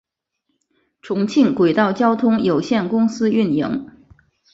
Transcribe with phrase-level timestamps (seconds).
[0.99, 3.87] 重庆轨道交通有限公司运营。